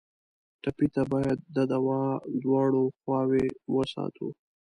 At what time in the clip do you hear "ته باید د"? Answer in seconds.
0.93-1.57